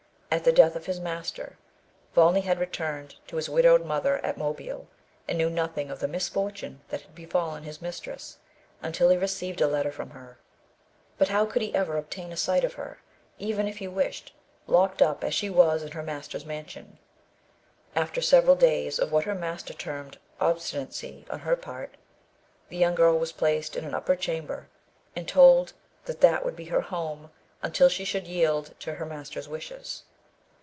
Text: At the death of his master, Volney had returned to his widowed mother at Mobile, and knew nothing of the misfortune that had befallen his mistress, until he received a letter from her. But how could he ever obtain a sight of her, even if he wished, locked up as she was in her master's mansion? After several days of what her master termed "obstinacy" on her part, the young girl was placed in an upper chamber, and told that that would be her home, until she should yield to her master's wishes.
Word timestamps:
At 0.33 0.45
the 0.45 0.53
death 0.53 0.77
of 0.77 0.85
his 0.85 0.97
master, 1.01 1.57
Volney 2.15 2.39
had 2.39 2.57
returned 2.57 3.15
to 3.27 3.35
his 3.35 3.49
widowed 3.49 3.85
mother 3.85 4.15
at 4.19 4.37
Mobile, 4.37 4.87
and 5.27 5.37
knew 5.37 5.49
nothing 5.49 5.91
of 5.91 5.99
the 5.99 6.07
misfortune 6.07 6.79
that 6.87 7.01
had 7.01 7.13
befallen 7.13 7.63
his 7.63 7.81
mistress, 7.81 8.37
until 8.81 9.09
he 9.09 9.17
received 9.17 9.59
a 9.59 9.67
letter 9.67 9.91
from 9.91 10.11
her. 10.11 10.37
But 11.17 11.27
how 11.27 11.45
could 11.45 11.61
he 11.61 11.75
ever 11.75 11.97
obtain 11.97 12.31
a 12.31 12.37
sight 12.37 12.63
of 12.63 12.75
her, 12.75 12.99
even 13.39 13.67
if 13.67 13.79
he 13.79 13.89
wished, 13.89 14.33
locked 14.67 15.01
up 15.01 15.21
as 15.25 15.33
she 15.35 15.49
was 15.49 15.83
in 15.83 15.91
her 15.91 16.01
master's 16.01 16.45
mansion? 16.45 16.97
After 17.93 18.21
several 18.21 18.55
days 18.55 18.99
of 18.99 19.11
what 19.11 19.25
her 19.25 19.35
master 19.35 19.73
termed 19.73 20.17
"obstinacy" 20.39 21.25
on 21.29 21.39
her 21.39 21.57
part, 21.57 21.95
the 22.69 22.77
young 22.77 22.95
girl 22.95 23.19
was 23.19 23.33
placed 23.33 23.75
in 23.75 23.83
an 23.83 23.93
upper 23.93 24.15
chamber, 24.15 24.69
and 25.13 25.27
told 25.27 25.73
that 26.05 26.21
that 26.21 26.45
would 26.45 26.55
be 26.55 26.65
her 26.67 26.79
home, 26.79 27.31
until 27.61 27.89
she 27.89 28.05
should 28.05 28.27
yield 28.27 28.73
to 28.79 28.93
her 28.93 29.05
master's 29.05 29.49
wishes. 29.49 30.03